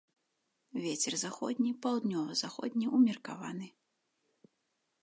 Вецер 0.85 1.13
заходні, 1.23 1.75
паўднёва-заходні 1.83 2.85
ўмеркаваны. 2.97 3.67